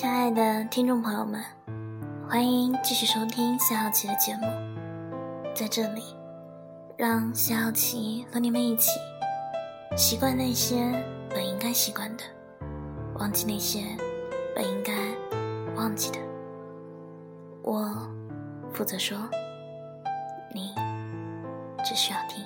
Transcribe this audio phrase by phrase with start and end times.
[0.00, 1.44] 亲爱的听众朋友们，
[2.26, 4.46] 欢迎继续收听夏好奇的节目。
[5.54, 6.16] 在这里，
[6.96, 8.92] 让夏好奇和你们一起
[9.98, 10.90] 习惯那些
[11.28, 12.24] 本应该习惯的，
[13.18, 13.84] 忘记那些
[14.56, 14.94] 本应该
[15.76, 16.18] 忘记的。
[17.62, 18.10] 我
[18.72, 19.18] 负责说，
[20.54, 20.74] 你
[21.84, 22.42] 只需要听。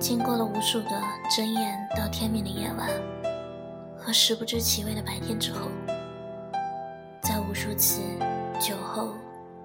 [0.00, 0.88] 经过了无数个
[1.30, 2.88] 睁眼到天明的夜晚，
[3.98, 5.68] 和食不知其味的白天之后，
[7.20, 8.00] 在无数次
[8.58, 9.10] 酒后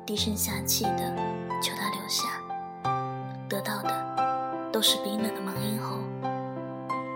[0.05, 1.15] 低声下气的
[1.61, 2.27] 求他留下，
[3.47, 5.99] 得到的都是冰冷的忙音后，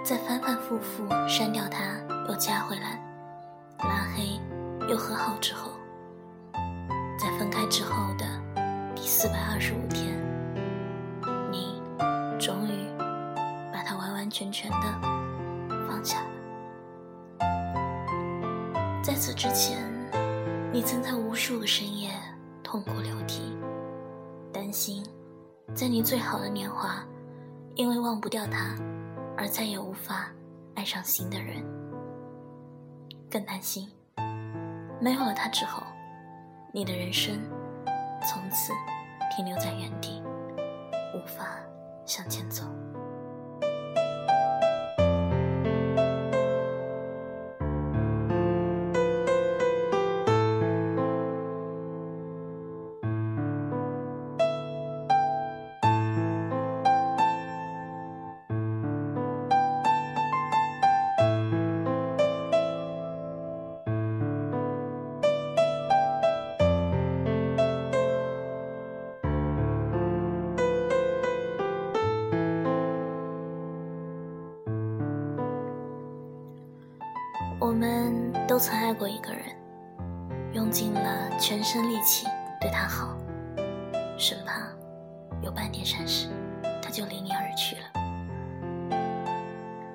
[0.02, 1.81] 在反反复复删掉他
[2.30, 3.02] 又加回来，
[3.80, 4.39] 拉黑
[4.88, 5.72] 又和好之后，
[7.20, 8.26] 在分开之后的
[8.95, 10.29] 第四百二十五天。
[14.30, 15.02] 完全全的
[15.88, 16.30] 放下了。
[19.02, 19.80] 在此之前，
[20.72, 22.12] 你曾在无数个深夜
[22.62, 23.58] 痛哭流涕，
[24.54, 25.04] 担心
[25.74, 27.04] 在你最好的年华，
[27.74, 28.76] 因为忘不掉他，
[29.36, 30.30] 而再也无法
[30.76, 31.66] 爱上新的人。
[33.32, 33.90] 更担心，
[35.02, 35.82] 没有了他之后，
[36.72, 37.36] 你的人生
[38.22, 38.74] 从此
[39.36, 40.22] 停留在原地，
[41.16, 41.48] 无法。
[42.06, 42.64] 向前走。
[78.59, 79.45] 都曾爱过一个人，
[80.52, 82.27] 用尽了全身力气
[82.59, 83.15] 对他好，
[84.17, 84.67] 生怕
[85.42, 86.27] 有半点闪失，
[86.81, 87.83] 他就离你而去了。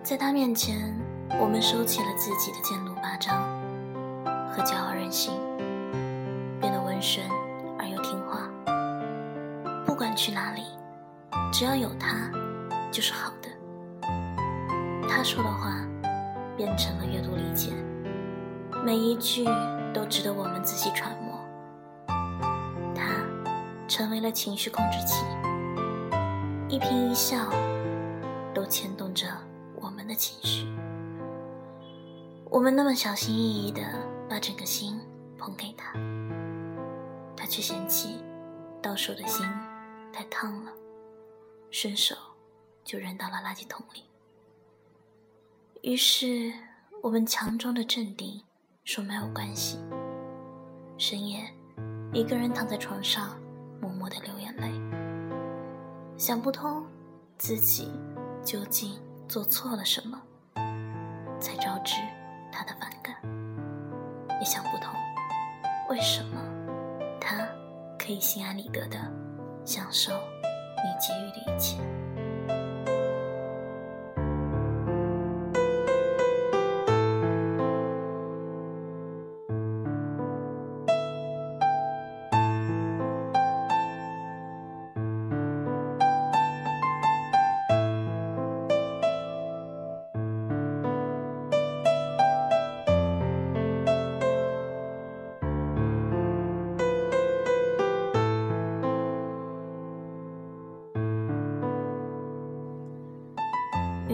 [0.03, 0.99] 在他面前，
[1.39, 3.43] 我们收起了自己的剑弩八张
[4.49, 5.35] 和骄傲任性，
[6.59, 7.23] 变得温顺
[7.79, 8.49] 而又听话。
[9.85, 10.63] 不管去哪里，
[11.53, 12.31] 只要有他，
[12.91, 14.09] 就是好的。
[15.07, 15.85] 他说的话。
[16.57, 17.73] 变成了阅读理解，
[18.85, 19.47] 每一句
[19.95, 21.41] 都值得我们仔细揣摩。
[22.95, 23.25] 它
[23.89, 25.25] 成为了情绪控制器，
[26.69, 27.49] 一颦一笑
[28.53, 29.27] 都牵动着
[29.77, 30.67] 我们的情绪。
[32.51, 33.81] 我们那么小心翼翼地
[34.29, 35.01] 把整个心
[35.39, 35.95] 捧给他，
[37.35, 38.23] 他却嫌弃
[38.83, 39.47] 到手的心
[40.13, 40.71] 太烫了，
[41.71, 42.15] 顺手
[42.85, 44.05] 就扔到了垃圾桶里。
[45.81, 46.53] 于是，
[47.03, 48.43] 我们强装着镇定，
[48.85, 49.79] 说没有关系。
[50.99, 51.41] 深夜，
[52.13, 53.31] 一个人躺在床上，
[53.81, 54.71] 默默的流眼泪，
[56.19, 56.85] 想不通
[57.39, 57.91] 自己
[58.45, 60.21] 究竟做错了什么，
[61.41, 61.97] 才招致
[62.53, 63.17] 他的反感，
[64.39, 64.95] 也想不通
[65.89, 66.39] 为什么
[67.19, 67.49] 他
[67.99, 68.99] 可以心安理得的
[69.65, 71.79] 享受你给予的一切。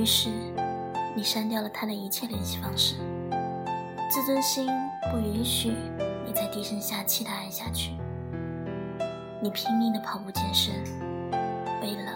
[0.00, 0.30] 于是，
[1.14, 2.94] 你删掉了他的一切联系方式。
[4.08, 4.66] 自尊心
[5.12, 5.76] 不允许
[6.26, 7.92] 你再低声下气的爱下去。
[9.42, 10.72] 你拼命的跑步健身，
[11.82, 12.12] 为了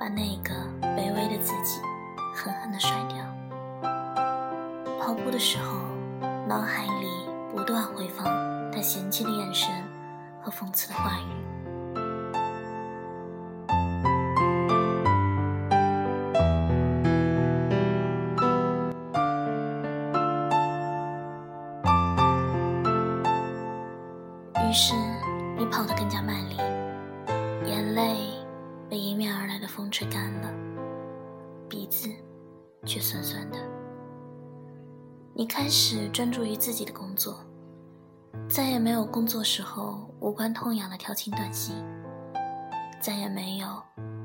[0.00, 0.52] 把那个
[0.96, 1.80] 卑微的自己
[2.34, 3.24] 狠狠的甩掉。
[5.00, 5.78] 跑步的时候，
[6.48, 7.06] 脑海里
[7.52, 8.24] 不断回放
[8.72, 9.70] 他嫌弃的眼神
[10.42, 11.41] 和讽刺的话语。
[30.04, 30.52] 干了，
[31.68, 32.08] 鼻子
[32.84, 33.58] 却酸酸的。
[35.34, 37.40] 你开始专注于自己的工作，
[38.48, 41.74] 再也没有工作时候无关痛痒的调情短信，
[43.00, 43.82] 再也没有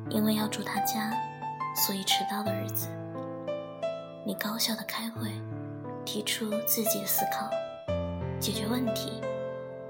[0.10, 1.14] 因为要住他家
[1.76, 2.88] 所以迟到的日子。
[4.26, 5.32] 你高效的开会，
[6.04, 7.50] 提出自己的思考，
[8.40, 9.22] 解决问题，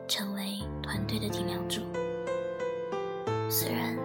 [0.07, 1.81] 成为团队的顶梁柱。
[3.49, 3.97] 虽然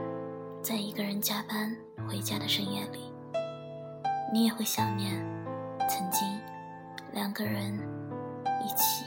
[1.22, 1.72] 加班
[2.08, 2.98] 回家的深夜里，
[4.32, 5.24] 你也会想念
[5.88, 6.26] 曾经
[7.12, 7.78] 两个人
[8.60, 9.04] 一起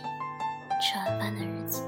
[0.82, 1.84] 吃晚饭的日子。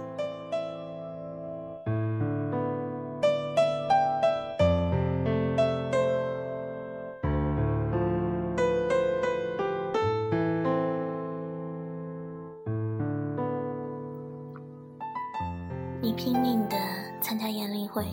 [16.02, 16.76] 你拼命的
[17.22, 18.06] 参加宴会，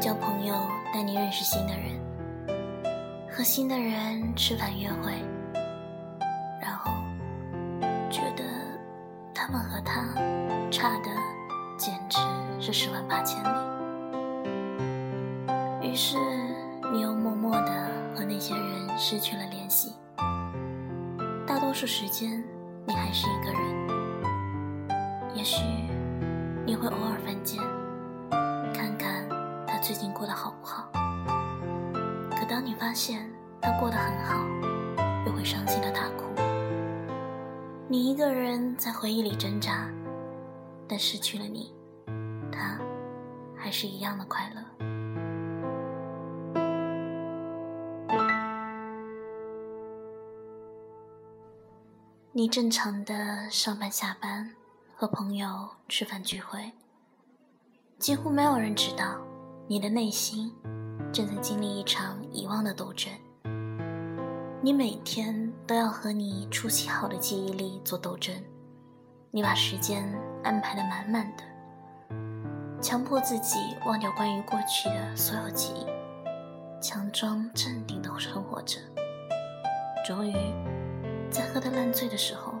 [0.00, 0.54] 交朋友
[0.92, 2.00] 带你认识新的人，
[3.30, 5.12] 和新的人吃饭约会，
[6.60, 6.90] 然后
[8.10, 8.44] 觉得
[9.34, 10.02] 他们和他
[10.70, 11.10] 差的
[11.76, 12.18] 简直
[12.58, 13.48] 是十万八千里。
[15.82, 16.16] 于是
[16.92, 19.94] 你又默默的和那些人失去了联系。
[21.46, 22.42] 大多数时间
[22.86, 23.62] 你还是一个人，
[25.34, 25.62] 也许。
[26.66, 27.62] 你会偶尔犯贱，
[29.88, 30.86] 最近过得好不好。
[32.30, 33.26] 可当你发现
[33.58, 34.46] 他过得很好，
[35.24, 36.26] 又会伤心的大哭。
[37.88, 39.88] 你一个人在回忆里挣扎，
[40.86, 41.74] 但失去了你，
[42.52, 42.78] 他
[43.56, 44.62] 还是一样的快乐。
[52.32, 54.50] 你正常的上班下班。
[54.94, 56.72] 和朋友吃饭聚会，
[58.00, 59.16] 几乎没有人知道
[59.70, 60.50] 你的内心
[61.12, 63.12] 正在经历一场遗忘的斗争。
[64.62, 68.34] 你每天都要和你初期好的记忆力做斗争，
[69.30, 70.10] 你把时间
[70.42, 71.44] 安排的满满的，
[72.80, 75.84] 强迫自己忘掉关于过去的所有记忆，
[76.80, 78.78] 强装镇定的生活着。
[80.02, 80.32] 终于，
[81.30, 82.54] 在喝得烂醉的时候，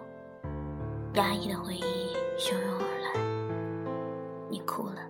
[1.14, 1.82] 压抑的回忆。
[2.38, 5.00] 汹涌而来，你哭了，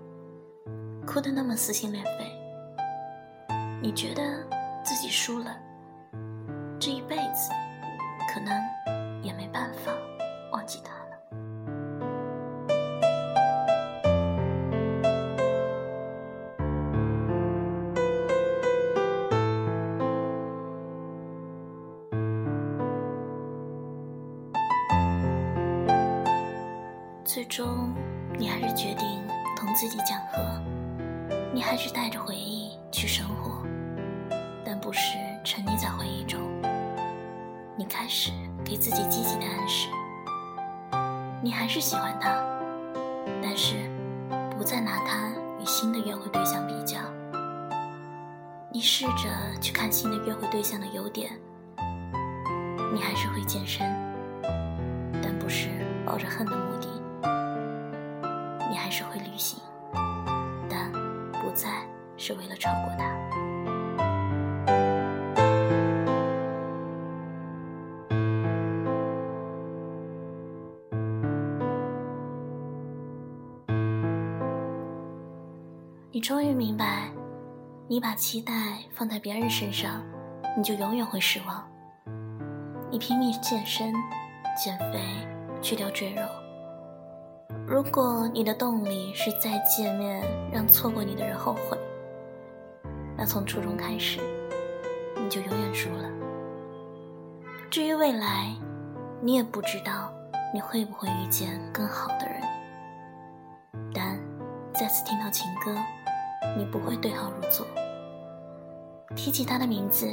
[1.11, 2.31] 哭得那么撕心裂肺。
[3.81, 4.23] 你觉得
[4.85, 5.57] 自己输了，
[6.79, 7.51] 这一辈子
[8.31, 8.53] 可能
[9.23, 9.91] 也没办法
[10.53, 10.99] 忘记他了。
[27.25, 27.95] 最终，
[28.39, 29.27] 你还是决定
[29.57, 30.61] 同自己讲和，
[31.53, 33.67] 你还是带着回忆去生活，
[34.65, 36.41] 但不是沉溺在回忆中。
[37.77, 38.33] 你开始
[38.65, 39.89] 给自己积极的暗示，
[41.43, 42.31] 你还是喜欢他，
[43.43, 43.75] 但是
[44.57, 45.31] 不再拿他
[45.61, 46.99] 与新的约会对象比较。
[48.71, 49.29] 你试着
[49.61, 51.33] 去看新的约会对象的优点，
[52.93, 53.87] 你还是会健身，
[55.23, 55.69] 但不是
[56.05, 56.89] 抱着恨的目的。
[58.71, 59.59] 你还是会旅行，
[62.29, 63.09] 是为了超过他。
[76.13, 77.11] 你终于明白，
[77.87, 78.53] 你把期待
[78.93, 80.05] 放在别人身上，
[80.55, 81.67] 你就永远会失望。
[82.91, 83.91] 你拼命健身、
[84.63, 85.01] 减肥，
[85.63, 86.21] 去掉赘肉。
[87.67, 91.78] 如果你的动力是再见面让错过你的人后悔，
[93.19, 94.21] 那从初中开始，
[95.17, 96.09] 你就永远输了。
[97.69, 98.55] 至于未来，
[99.21, 100.13] 你也不知道
[100.55, 102.41] 你会不会遇见更好的人。
[103.93, 104.21] 但
[104.73, 105.75] 再次听到情歌，
[106.57, 107.67] 你不会对号入座。
[109.17, 110.07] 提起他的名字，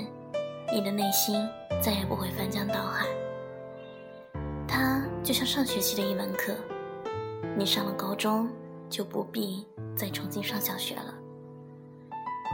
[0.74, 1.48] 你的内心
[1.80, 3.06] 再也不会翻江倒海。
[4.68, 6.56] 他就像上学期的一门课。
[7.56, 8.50] 你上了高中，
[8.90, 9.64] 就不必
[9.96, 11.14] 再重新上小学了。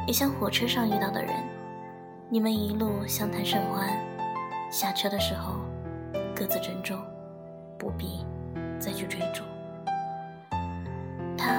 [0.08, 1.34] 也像火车上遇到的人，
[2.30, 3.88] 你们一路相谈甚欢，
[4.72, 5.56] 下车的时候
[6.36, 6.98] 各自珍重，
[7.78, 8.26] 不必
[8.80, 9.44] 再去追逐。
[11.38, 11.56] 他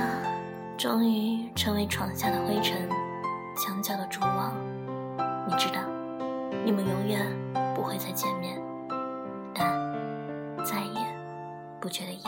[0.76, 2.88] 终于成为床下的灰尘，
[3.56, 4.54] 墙角的蛛网。
[5.48, 5.80] 你知道，
[6.64, 7.26] 你们永远
[7.74, 8.60] 不会再见面，
[9.54, 9.66] 但
[10.64, 11.00] 再也
[11.80, 12.22] 不觉得遗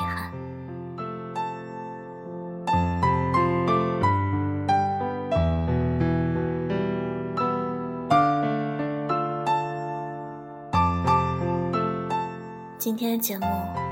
[12.96, 13.44] 今天的节目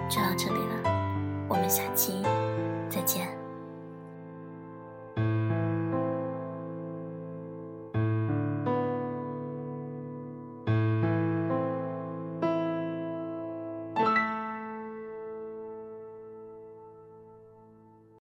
[0.08, 2.22] 就到这里了，我们下期
[2.88, 3.41] 再见。